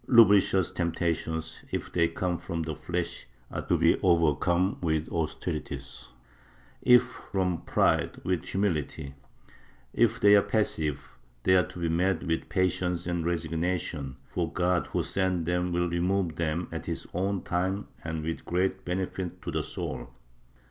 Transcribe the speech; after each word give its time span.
Lubricious 0.07 0.71
temptations, 0.71 1.63
if 1.69 1.91
they 1.93 2.07
come 2.07 2.35
from 2.39 2.63
the 2.63 2.73
flesh 2.75 3.27
are 3.51 3.61
to 3.61 3.77
be 3.77 3.99
overcome 4.01 4.79
with 4.81 5.07
austerities; 5.09 6.09
if 6.81 7.03
from 7.03 7.61
pride, 7.65 8.19
with 8.23 8.43
humility; 8.47 9.13
if 9.93 10.19
they 10.19 10.35
are 10.35 10.41
passive, 10.41 11.19
they 11.43 11.55
are 11.55 11.67
to 11.67 11.77
be 11.77 11.87
met 11.87 12.23
with 12.23 12.49
patience 12.49 13.05
and 13.05 13.27
resignation, 13.27 14.17
for 14.25 14.51
God 14.51 14.87
who 14.87 15.03
sends 15.03 15.45
them 15.45 15.71
will 15.71 15.87
remove 15.87 16.35
them 16.35 16.67
at 16.71 16.87
his 16.87 17.05
own 17.13 17.43
time 17.43 17.87
and 18.03 18.23
with 18.23 18.43
great 18.43 18.83
benefit 18.83 19.39
to 19.43 19.51
the 19.51 19.61
soul. 19.61 20.09